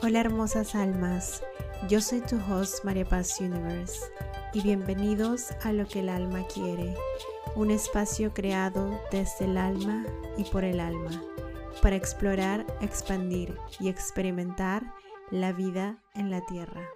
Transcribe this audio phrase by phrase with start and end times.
[0.00, 1.42] Hola hermosas almas,
[1.88, 3.98] yo soy tu host María Paz Universe
[4.54, 6.94] y bienvenidos a Lo que el alma quiere,
[7.56, 10.06] un espacio creado desde el alma
[10.36, 11.20] y por el alma,
[11.82, 14.94] para explorar, expandir y experimentar
[15.32, 16.88] la vida en la tierra.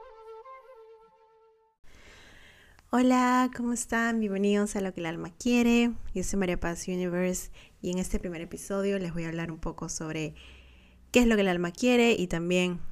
[2.91, 4.21] Hola, ¿cómo están?
[4.21, 5.91] Bienvenidos a Lo que el alma quiere.
[6.14, 7.50] Yo soy María Paz Universe
[7.80, 10.37] y en este primer episodio les voy a hablar un poco sobre
[11.11, 12.91] qué es lo que el alma quiere y también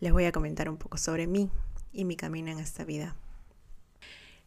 [0.00, 1.50] les voy a comentar un poco sobre mí
[1.92, 3.16] y mi camino en esta vida.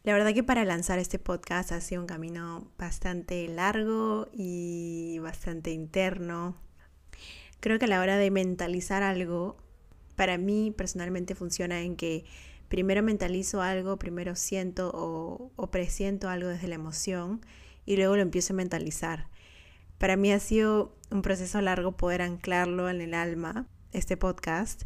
[0.04, 5.72] La verdad que para lanzar este podcast ha sido un camino bastante largo y bastante
[5.72, 6.56] interno.
[7.60, 9.56] Creo que a la hora de mentalizar algo,
[10.16, 12.24] para mí personalmente funciona en que
[12.68, 17.44] primero mentalizo algo, primero siento o, o presiento algo desde la emoción
[17.84, 19.28] y luego lo empiezo a mentalizar.
[19.98, 24.84] Para mí ha sido un proceso largo poder anclarlo en el alma, este podcast.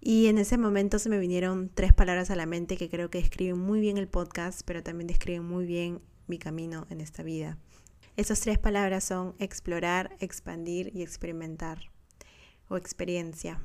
[0.00, 3.18] Y en ese momento se me vinieron tres palabras a la mente que creo que
[3.18, 7.58] describen muy bien el podcast, pero también describen muy bien mi camino en esta vida.
[8.16, 11.90] Esas tres palabras son explorar, expandir y experimentar
[12.68, 13.60] o experiencia.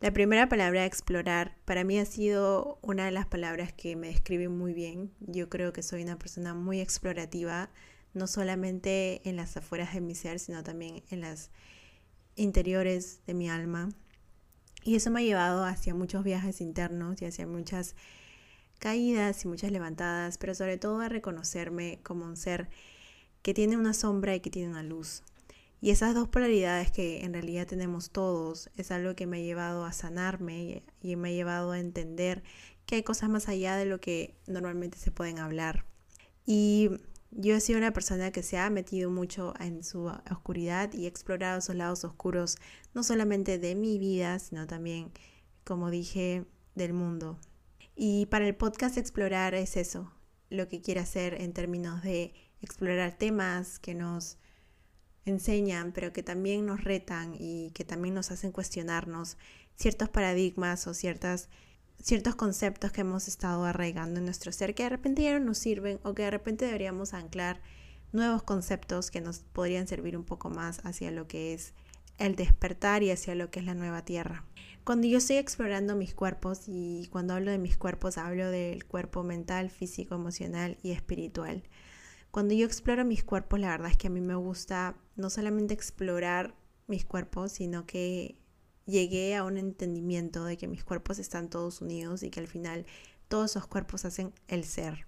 [0.00, 4.56] La primera palabra, explorar, para mí ha sido una de las palabras que me describen
[4.56, 5.10] muy bien.
[5.20, 7.70] Yo creo que soy una persona muy explorativa,
[8.12, 11.50] no solamente en las afueras de mi ser, sino también en las
[12.36, 13.88] interiores de mi alma.
[14.86, 17.96] Y eso me ha llevado hacia muchos viajes internos y hacia muchas
[18.78, 22.68] caídas y muchas levantadas, pero sobre todo a reconocerme como un ser
[23.42, 25.24] que tiene una sombra y que tiene una luz.
[25.80, 29.84] Y esas dos polaridades que en realidad tenemos todos es algo que me ha llevado
[29.84, 32.44] a sanarme y me ha llevado a entender
[32.86, 35.84] que hay cosas más allá de lo que normalmente se pueden hablar.
[36.46, 36.90] Y
[37.30, 41.58] yo he sido una persona que se ha metido mucho en su oscuridad y explorado
[41.58, 42.56] esos lados oscuros,
[42.94, 45.12] no solamente de mi vida, sino también,
[45.64, 47.38] como dije, del mundo.
[47.94, 50.12] Y para el podcast explorar es eso,
[50.50, 54.38] lo que quiere hacer en términos de explorar temas que nos
[55.24, 59.36] enseñan, pero que también nos retan y que también nos hacen cuestionarnos
[59.74, 61.48] ciertos paradigmas o ciertas,
[62.02, 65.58] ciertos conceptos que hemos estado arraigando en nuestro ser que de repente ya no nos
[65.58, 67.60] sirven o que de repente deberíamos anclar
[68.12, 71.74] nuevos conceptos que nos podrían servir un poco más hacia lo que es
[72.18, 74.44] el despertar y hacia lo que es la nueva tierra.
[74.84, 79.24] Cuando yo estoy explorando mis cuerpos y cuando hablo de mis cuerpos hablo del cuerpo
[79.24, 81.64] mental, físico, emocional y espiritual.
[82.30, 85.74] Cuando yo exploro mis cuerpos, la verdad es que a mí me gusta no solamente
[85.74, 86.54] explorar
[86.86, 88.40] mis cuerpos, sino que
[88.86, 92.86] llegué a un entendimiento de que mis cuerpos están todos unidos y que al final
[93.28, 95.06] todos esos cuerpos hacen el ser.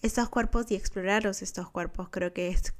[0.00, 2.72] Estos cuerpos y explorarlos estos cuerpos creo que es,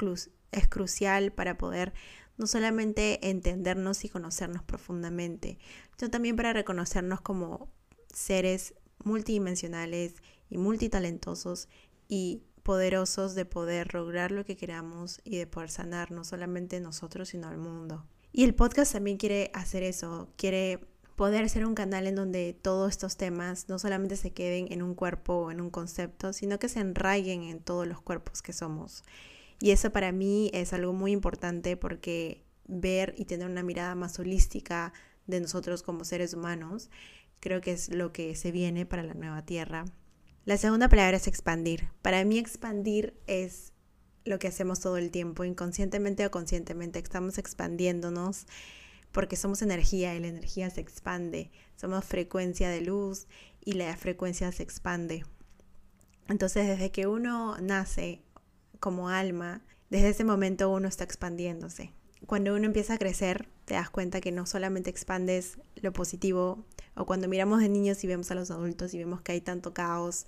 [0.52, 1.92] es crucial para poder
[2.36, 5.58] no solamente entendernos y conocernos profundamente,
[5.96, 7.68] sino también para reconocernos como
[8.12, 8.74] seres
[9.04, 10.14] multidimensionales
[10.48, 11.68] y multitalentosos
[12.08, 17.30] y poderosos de poder lograr lo que queramos y de poder sanar no solamente nosotros,
[17.30, 18.06] sino al mundo.
[18.32, 20.80] Y el podcast también quiere hacer eso, quiere
[21.16, 24.94] poder ser un canal en donde todos estos temas no solamente se queden en un
[24.94, 29.02] cuerpo o en un concepto, sino que se enraiguen en todos los cuerpos que somos.
[29.60, 34.18] Y eso para mí es algo muy importante porque ver y tener una mirada más
[34.20, 34.92] holística
[35.26, 36.90] de nosotros como seres humanos,
[37.40, 39.86] creo que es lo que se viene para la nueva tierra.
[40.44, 41.88] La segunda palabra es expandir.
[42.00, 43.72] Para mí expandir es
[44.24, 46.98] lo que hacemos todo el tiempo, inconscientemente o conscientemente.
[46.98, 48.46] Estamos expandiéndonos
[49.12, 51.50] porque somos energía y la energía se expande.
[51.76, 53.26] Somos frecuencia de luz
[53.64, 55.24] y la frecuencia se expande.
[56.28, 58.22] Entonces desde que uno nace
[58.80, 61.92] como alma, desde ese momento uno está expandiéndose.
[62.26, 66.64] Cuando uno empieza a crecer, te das cuenta que no solamente expandes lo positivo,
[66.94, 69.72] o cuando miramos de niños y vemos a los adultos y vemos que hay tanto
[69.72, 70.26] caos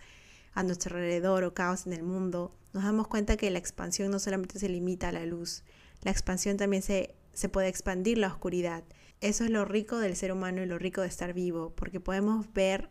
[0.54, 4.18] a nuestro alrededor o caos en el mundo, nos damos cuenta que la expansión no
[4.18, 5.64] solamente se limita a la luz,
[6.02, 8.84] la expansión también se, se puede expandir la oscuridad.
[9.20, 12.52] Eso es lo rico del ser humano y lo rico de estar vivo, porque podemos
[12.52, 12.88] ver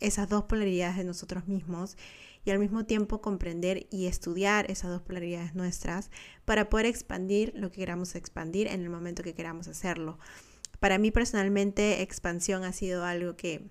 [0.00, 1.96] esas dos polaridades de nosotros mismos
[2.44, 6.10] y al mismo tiempo comprender y estudiar esas dos polaridades nuestras
[6.44, 10.18] para poder expandir lo que queramos expandir en el momento que queramos hacerlo.
[10.78, 13.68] Para mí personalmente expansión ha sido algo que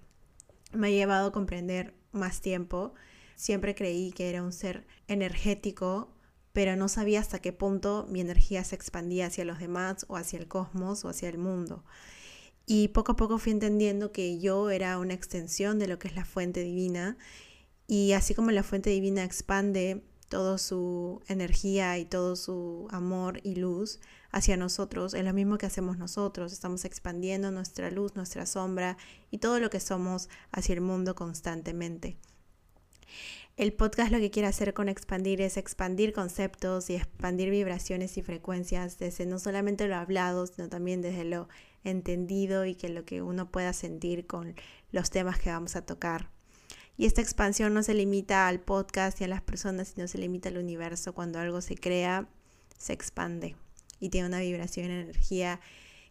[0.74, 2.94] me ha llevado a comprender más tiempo.
[3.36, 6.10] Siempre creí que era un ser energético,
[6.54, 10.40] pero no sabía hasta qué punto mi energía se expandía hacia los demás o hacia
[10.40, 11.84] el cosmos o hacia el mundo.
[12.66, 16.16] Y poco a poco fui entendiendo que yo era una extensión de lo que es
[16.16, 17.18] la fuente divina
[17.88, 23.56] y así como la fuente divina expande toda su energía y todo su amor y
[23.56, 24.00] luz
[24.32, 26.52] hacia nosotros, es lo mismo que hacemos nosotros.
[26.52, 28.98] Estamos expandiendo nuestra luz, nuestra sombra
[29.32, 32.18] y todo lo que somos hacia el mundo constantemente.
[33.58, 38.22] El podcast lo que quiere hacer con expandir es expandir conceptos y expandir vibraciones y
[38.22, 41.48] frecuencias desde no solamente lo hablado, sino también desde lo
[41.86, 44.56] entendido y que lo que uno pueda sentir con
[44.92, 46.30] los temas que vamos a tocar.
[46.98, 50.50] Y esta expansión no se limita al podcast y a las personas, sino se limita
[50.50, 51.14] al universo.
[51.14, 52.28] Cuando algo se crea,
[52.78, 53.56] se expande
[54.00, 55.60] y tiene una vibración y energía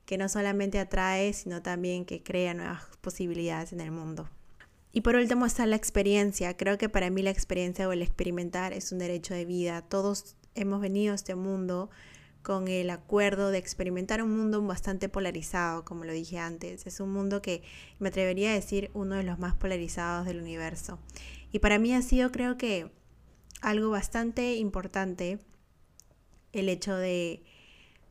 [0.06, 4.28] que no solamente atrae, sino también que crea nuevas posibilidades en el mundo.
[4.96, 6.56] Y por último está la experiencia.
[6.56, 9.82] Creo que para mí la experiencia o el experimentar es un derecho de vida.
[9.82, 11.90] Todos hemos venido a este mundo
[12.44, 16.86] con el acuerdo de experimentar un mundo bastante polarizado, como lo dije antes.
[16.86, 17.64] Es un mundo que
[17.98, 21.00] me atrevería a decir uno de los más polarizados del universo.
[21.50, 22.88] Y para mí ha sido creo que
[23.62, 25.40] algo bastante importante
[26.52, 27.42] el hecho de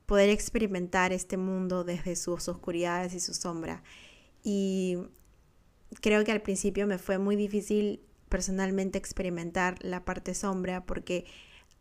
[0.06, 3.84] poder experimentar este mundo desde sus oscuridades y su sombra.
[4.44, 4.98] Y
[6.02, 11.26] creo que al principio me fue muy difícil personalmente experimentar la parte sombra porque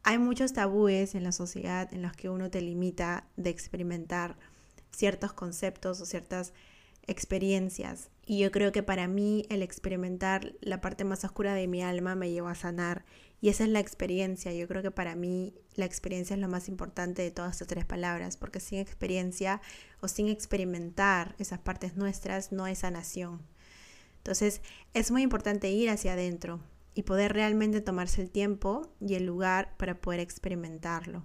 [0.02, 4.36] hay muchos tabúes en la sociedad en los que uno te limita de experimentar
[4.90, 6.52] ciertos conceptos o ciertas
[7.06, 8.10] experiencias.
[8.24, 12.14] Y yo creo que para mí el experimentar la parte más oscura de mi alma
[12.14, 13.04] me llevó a sanar.
[13.40, 14.52] Y esa es la experiencia.
[14.52, 17.84] Yo creo que para mí la experiencia es lo más importante de todas estas tres
[17.84, 19.60] palabras, porque sin experiencia
[20.00, 23.42] o sin experimentar esas partes nuestras no hay sanación.
[24.22, 24.62] Entonces
[24.94, 26.60] es muy importante ir hacia adentro
[26.94, 31.24] y poder realmente tomarse el tiempo y el lugar para poder experimentarlo.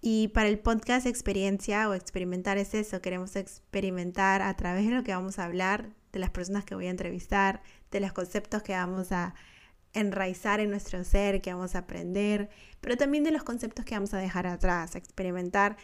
[0.00, 5.02] Y para el podcast experiencia o experimentar es eso, queremos experimentar a través de lo
[5.02, 8.74] que vamos a hablar, de las personas que voy a entrevistar, de los conceptos que
[8.74, 9.34] vamos a
[9.94, 12.48] enraizar en nuestro ser, que vamos a aprender,
[12.80, 15.76] pero también de los conceptos que vamos a dejar atrás, experimentar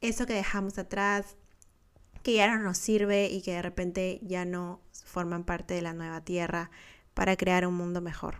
[0.00, 1.36] eso que dejamos atrás,
[2.22, 5.92] que ya no nos sirve y que de repente ya no forman parte de la
[5.92, 6.70] nueva tierra
[7.14, 8.36] para crear un mundo mejor.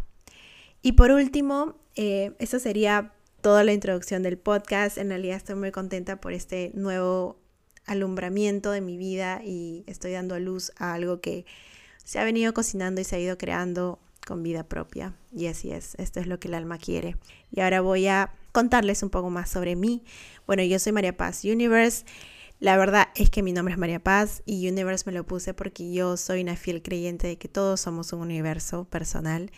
[0.82, 4.98] Y por último, eh, eso sería toda la introducción del podcast.
[4.98, 7.38] En realidad estoy muy contenta por este nuevo
[7.86, 11.44] alumbramiento de mi vida y estoy dando luz a algo que
[12.04, 15.14] se ha venido cocinando y se ha ido creando con vida propia.
[15.32, 17.16] Y así es, esto es lo que el alma quiere.
[17.50, 20.02] Y ahora voy a contarles un poco más sobre mí.
[20.46, 22.04] Bueno, yo soy María Paz Universe.
[22.60, 25.92] La verdad es que mi nombre es María Paz y Universe me lo puse porque
[25.94, 29.50] yo soy una fiel creyente de que todos somos un universo personal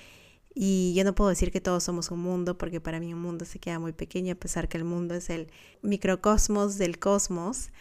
[0.54, 3.44] y yo no puedo decir que todos somos un mundo porque para mí un mundo
[3.44, 5.48] se queda muy pequeño a pesar que el mundo es el
[5.82, 7.72] microcosmos del cosmos.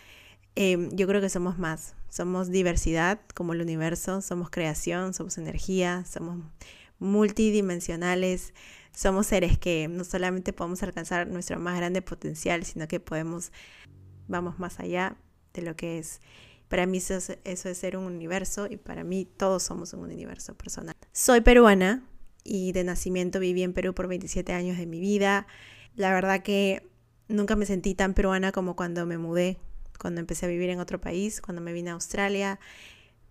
[0.55, 6.03] Em, yo creo que somos más, somos diversidad como el universo, somos creación, somos energía,
[6.11, 6.43] somos
[6.97, 8.55] multidimensionales,
[8.91, 13.51] somos seres que no solamente podemos alcanzar nuestro más grande potencial, sino que podemos
[14.31, 15.17] vamos más allá
[15.53, 16.21] de lo que es.
[16.67, 20.95] Para mí eso es, ser un universo y para mí todos somos un universo personal.
[21.11, 22.03] Soy peruana
[22.45, 25.47] y de nacimiento viví en Perú por 27 años de mi vida.
[25.95, 26.87] La verdad que
[27.27, 29.57] nunca me sentí tan peruana como cuando me mudé,
[29.99, 32.57] cuando empecé a vivir en otro país, cuando me vine a Australia.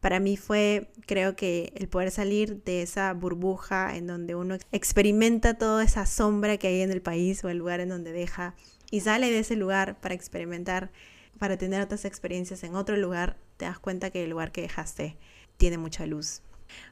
[0.01, 5.55] Para mí fue, creo que, el poder salir de esa burbuja en donde uno experimenta
[5.55, 8.55] toda esa sombra que hay en el país o el lugar en donde deja
[8.91, 10.91] y sale de ese lugar para experimentar,
[11.39, 15.17] para tener otras experiencias en otro lugar, te das cuenta que el lugar que dejaste
[15.57, 16.43] tiene mucha luz.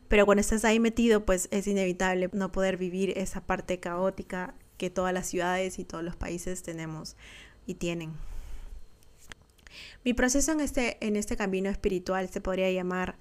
[0.08, 4.90] Pero cuando estás ahí metido, pues es inevitable no poder vivir esa parte caótica que
[4.90, 7.16] todas las ciudades y todos los países tenemos
[7.66, 8.12] y tienen.
[10.04, 13.16] Mi proceso en este, en este camino espiritual se podría llamar,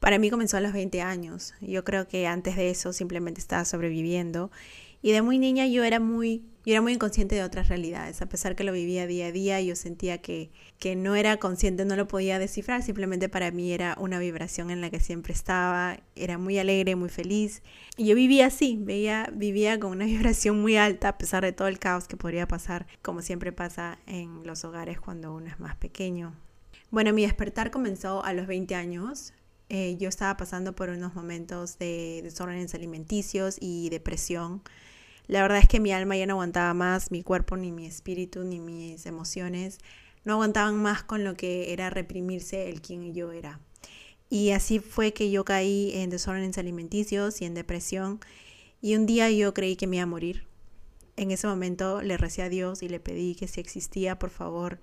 [0.00, 1.54] para mí comenzó a los 20 años.
[1.60, 4.50] Yo creo que antes de eso simplemente estaba sobreviviendo
[5.00, 8.20] y de muy niña yo era muy, yo era muy inconsciente de otras realidades.
[8.20, 11.84] A pesar que lo vivía día a día, yo sentía que, que no era consciente,
[11.84, 12.82] no lo podía descifrar.
[12.82, 16.00] Simplemente para mí era una vibración en la que siempre estaba.
[16.16, 17.62] Era muy alegre, muy feliz.
[17.96, 21.68] Y yo vivía así, veía, vivía con una vibración muy alta a pesar de todo
[21.68, 25.76] el caos que podría pasar, como siempre pasa en los hogares cuando uno es más
[25.76, 26.34] pequeño.
[26.90, 29.32] Bueno, mi despertar comenzó a los 20 años.
[29.68, 34.62] Eh, yo estaba pasando por unos momentos de desórdenes alimenticios y depresión.
[35.28, 38.42] La verdad es que mi alma ya no aguantaba más, mi cuerpo, ni mi espíritu,
[38.44, 39.78] ni mis emociones
[40.24, 43.60] no aguantaban más con lo que era reprimirse el quien yo era.
[44.28, 48.20] Y así fue que yo caí en desórdenes alimenticios y en depresión.
[48.82, 50.44] Y un día yo creí que me iba a morir.
[51.16, 54.80] En ese momento le recé a Dios y le pedí que si existía, por favor,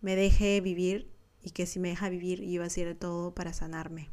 [0.00, 1.06] me deje vivir
[1.42, 4.08] y que si me deja vivir iba a hacer todo para sanarme.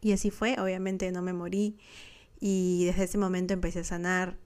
[0.00, 1.76] Y así fue, obviamente no me morí
[2.40, 4.38] y desde ese momento empecé a sanar,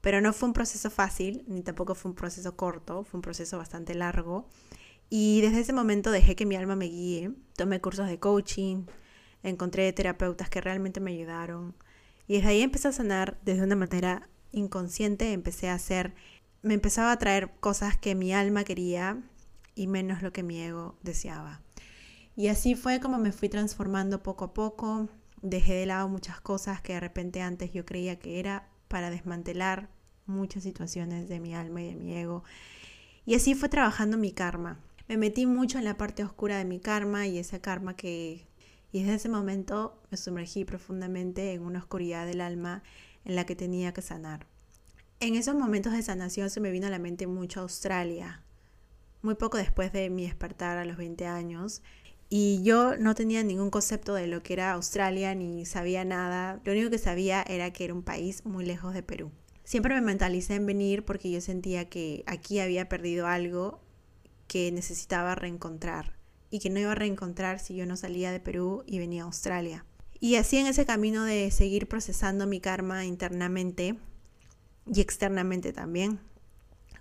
[0.00, 3.58] pero no fue un proceso fácil, ni tampoco fue un proceso corto, fue un proceso
[3.58, 4.48] bastante largo.
[5.10, 8.84] Y desde ese momento dejé que mi alma me guíe, tomé cursos de coaching,
[9.42, 11.74] encontré terapeutas que realmente me ayudaron.
[12.26, 16.14] Y desde ahí empecé a sanar desde una manera inconsciente, empecé a hacer,
[16.62, 19.22] me empezaba a traer cosas que mi alma quería
[19.74, 21.62] y menos lo que mi ego deseaba.
[22.36, 25.08] Y así fue como me fui transformando poco a poco,
[25.42, 29.88] dejé de lado muchas cosas que de repente antes yo creía que era para desmantelar
[30.26, 32.44] muchas situaciones de mi alma y de mi ego.
[33.24, 34.78] Y así fue trabajando mi karma.
[35.08, 38.46] Me metí mucho en la parte oscura de mi karma y ese karma que...
[38.90, 42.82] Y desde ese momento me sumergí profundamente en una oscuridad del alma
[43.26, 44.46] en la que tenía que sanar.
[45.20, 48.42] En esos momentos de sanación se me vino a la mente mucho Australia,
[49.20, 51.82] muy poco después de mi despertar a los 20 años.
[52.30, 56.60] Y yo no tenía ningún concepto de lo que era Australia, ni sabía nada.
[56.64, 59.30] Lo único que sabía era que era un país muy lejos de Perú.
[59.64, 63.80] Siempre me mentalicé en venir porque yo sentía que aquí había perdido algo
[64.46, 66.16] que necesitaba reencontrar
[66.50, 69.26] y que no iba a reencontrar si yo no salía de Perú y venía a
[69.26, 69.84] Australia.
[70.20, 73.96] Y así en ese camino de seguir procesando mi karma internamente
[74.86, 76.18] y externamente también,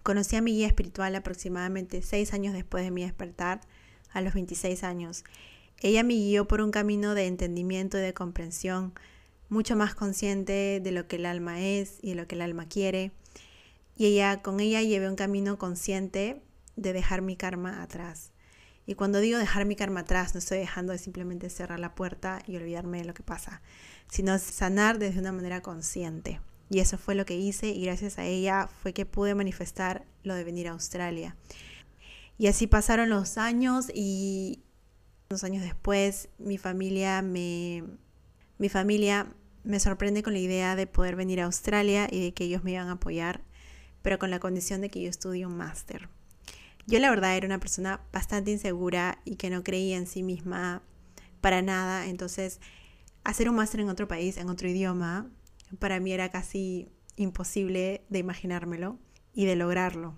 [0.04, 3.62] conocí a mi guía espiritual aproximadamente seis años después de mi despertar,
[4.12, 5.24] a los 26 años.
[5.80, 8.94] Ella me guió por un camino de entendimiento y de comprensión,
[9.50, 12.68] mucho más consciente de lo que el alma es y de lo que el alma
[12.68, 13.12] quiere.
[13.96, 16.42] Y ella, con ella llevé un camino consciente
[16.76, 18.32] de dejar mi karma atrás.
[18.86, 22.42] Y cuando digo dejar mi karma atrás, no estoy dejando de simplemente cerrar la puerta
[22.48, 23.62] y olvidarme de lo que pasa,
[24.08, 26.40] sino sanar desde una manera consciente.
[26.70, 30.36] Y eso fue lo que hice y gracias a ella fue que pude manifestar lo
[30.36, 31.36] de venir a Australia.
[32.38, 34.64] Y así pasaron los años y
[35.30, 37.84] unos años después mi familia me,
[38.58, 42.46] mi familia me sorprende con la idea de poder venir a Australia y de que
[42.46, 43.42] ellos me iban a apoyar,
[44.02, 46.10] pero con la condición de que yo estudie un máster.
[46.86, 50.82] Yo la verdad era una persona bastante insegura y que no creía en sí misma
[51.42, 52.62] para nada, entonces
[53.26, 55.30] hacer un máster en otro país, en otro idioma,
[55.80, 58.98] para mí era casi imposible de imaginármelo
[59.34, 60.16] y de lograrlo.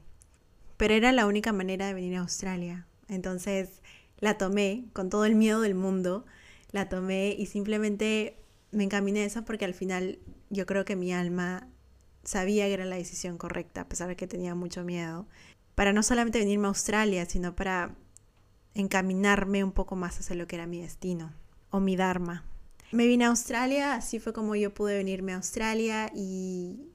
[0.80, 2.88] Pero era la única manera de venir a Australia.
[3.10, 3.82] Entonces
[4.20, 6.26] la tomé con todo el miedo del mundo,
[6.72, 8.40] la tomé y simplemente
[8.72, 10.20] me encaminé a eso porque al final
[10.50, 11.68] yo creo que mi alma
[12.24, 15.28] sabía que era la decisión correcta, a pesar de que tenía mucho miedo
[15.76, 17.94] para no solamente venirme a Australia, sino para
[18.74, 21.34] encaminarme un poco más hacia lo que era mi destino
[21.72, 22.46] o mi Dharma.
[22.94, 26.88] Me vine a Australia, así fue como yo pude venirme a Australia y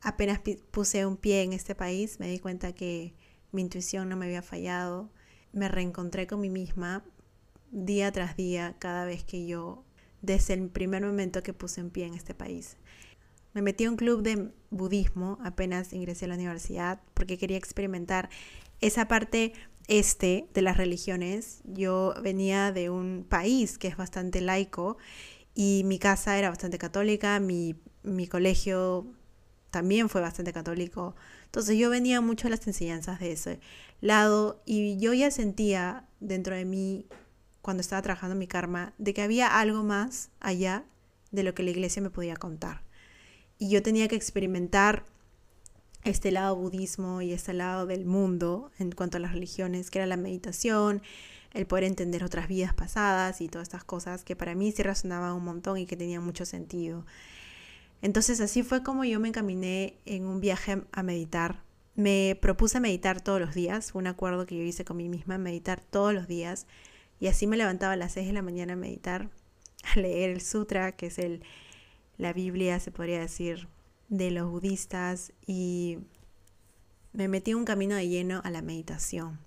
[0.00, 0.40] apenas
[0.70, 3.14] puse un pie en este país me di cuenta que
[3.52, 5.10] mi intuición no me había fallado.
[5.52, 7.04] Me reencontré con mí misma
[7.70, 9.84] día tras día cada vez que yo,
[10.22, 12.76] desde el primer momento que puse un pie en este país.
[13.54, 18.28] Me metí a un club de budismo apenas ingresé a la universidad porque quería experimentar
[18.80, 19.54] esa parte
[19.88, 21.62] este de las religiones.
[21.64, 24.98] Yo venía de un país que es bastante laico
[25.54, 29.06] y mi casa era bastante católica, mi, mi colegio
[29.70, 31.14] también fue bastante católico.
[31.46, 33.60] Entonces yo venía mucho a las enseñanzas de ese
[34.00, 37.06] lado y yo ya sentía dentro de mí,
[37.62, 40.84] cuando estaba trabajando mi karma, de que había algo más allá
[41.30, 42.88] de lo que la iglesia me podía contar
[43.58, 45.04] y yo tenía que experimentar
[46.04, 50.06] este lado budismo y este lado del mundo en cuanto a las religiones, que era
[50.06, 51.02] la meditación,
[51.52, 55.32] el poder entender otras vidas pasadas y todas estas cosas que para mí sí resonaban
[55.32, 57.04] un montón y que tenían mucho sentido.
[58.02, 61.62] Entonces así fue como yo me encaminé en un viaje a meditar.
[61.94, 65.80] Me propuse meditar todos los días, un acuerdo que yo hice con mí misma, meditar
[65.80, 66.66] todos los días.
[67.20, 69.30] Y así me levantaba a las 6 de la mañana a meditar,
[69.82, 71.42] a leer el sutra, que es el,
[72.16, 73.68] la Biblia, se podría decir,
[74.08, 75.98] de los budistas y
[77.12, 79.38] me metí un camino de lleno a la meditación.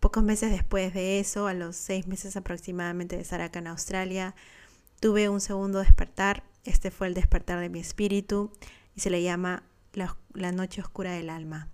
[0.00, 4.34] Pocos meses después de eso, a los seis meses aproximadamente de estar acá Australia,
[5.00, 6.42] tuve un segundo despertar.
[6.64, 8.52] Este fue el despertar de mi espíritu
[8.94, 11.68] y se le llama la, noche oscura del alma.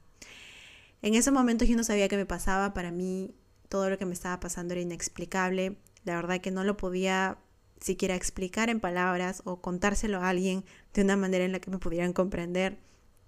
[1.03, 2.75] En esos momentos yo no sabía qué me pasaba.
[2.75, 3.35] Para mí
[3.69, 5.77] todo lo que me estaba pasando era inexplicable.
[6.05, 7.39] La verdad que no lo podía
[7.81, 10.65] siquiera explicar en palabras o contárselo a alguien
[10.95, 12.79] de una manera en la que me pudieran comprender.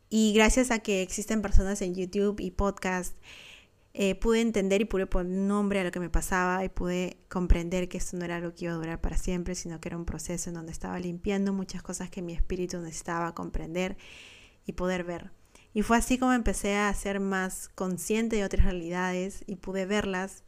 [0.08, 3.14] Y gracias a que existen personas en YouTube y podcast,
[3.92, 7.88] eh, pude entender y pude poner nombre a lo que me pasaba y pude comprender
[7.88, 10.04] que esto no era algo que iba a durar para siempre, sino que era un
[10.04, 13.96] proceso en donde estaba limpiando muchas cosas que mi espíritu necesitaba comprender
[14.64, 15.32] y poder ver.
[15.74, 20.44] Y fue así como empecé a ser más consciente de otras realidades y pude verlas,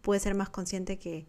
[0.00, 1.26] pude ser más consciente que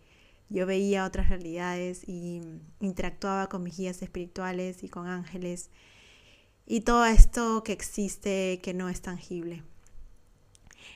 [0.50, 2.42] yo veía otras realidades y
[2.80, 5.72] interactuaba con mis guías espirituales y con ángeles.
[6.68, 9.64] y todo esto que existe que no es tangible.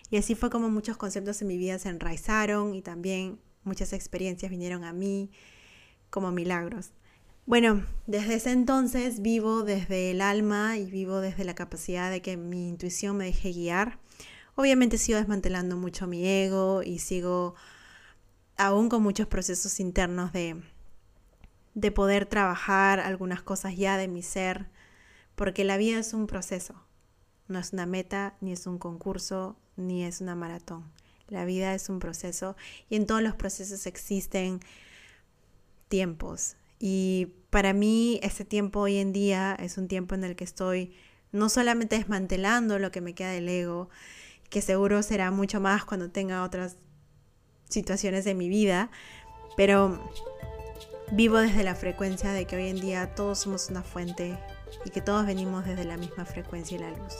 [0.09, 4.49] Y así fue como muchos conceptos en mi vida se enraizaron y también muchas experiencias
[4.49, 5.31] vinieron a mí
[6.09, 6.91] como milagros.
[7.45, 12.37] Bueno, desde ese entonces vivo desde el alma y vivo desde la capacidad de que
[12.37, 13.99] mi intuición me deje guiar.
[14.55, 17.55] Obviamente sigo desmantelando mucho mi ego y sigo
[18.57, 20.61] aún con muchos procesos internos de,
[21.73, 24.67] de poder trabajar algunas cosas ya de mi ser,
[25.35, 26.75] porque la vida es un proceso,
[27.47, 30.83] no es una meta, ni es un concurso, ni es una maratón.
[31.27, 32.55] La vida es un proceso
[32.89, 34.59] y en todos los procesos existen
[35.87, 36.55] tiempos.
[36.79, 40.93] Y para mí ese tiempo hoy en día es un tiempo en el que estoy
[41.31, 43.89] no solamente desmantelando lo que me queda del ego,
[44.49, 46.77] que seguro será mucho más cuando tenga otras
[47.69, 48.89] situaciones de mi vida,
[49.55, 50.11] pero
[51.11, 54.37] vivo desde la frecuencia de que hoy en día todos somos una fuente
[54.85, 57.13] y que todos venimos desde la misma frecuencia y la luz.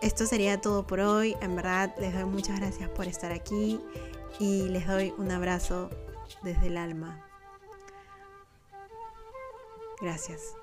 [0.00, 1.36] Esto sería todo por hoy.
[1.40, 3.80] En verdad les doy muchas gracias por estar aquí
[4.38, 5.90] y les doy un abrazo
[6.42, 7.24] desde el alma.
[10.00, 10.57] Gracias.